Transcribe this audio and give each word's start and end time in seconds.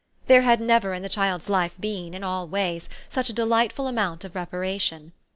There 0.25 0.41
had 0.41 0.59
never 0.59 0.95
in 0.95 1.03
the 1.03 1.09
child's 1.09 1.47
life 1.47 1.75
been, 1.79 2.15
in 2.15 2.23
all 2.23 2.47
ways, 2.47 2.89
such 3.07 3.29
a 3.29 3.33
delightful 3.33 3.85
amount 3.87 4.23
of 4.23 4.33
reparation. 4.33 5.13